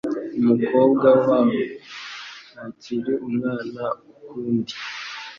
[0.39, 1.59] Umukobwa wawe
[2.51, 4.73] ntakiri umwana ukundi.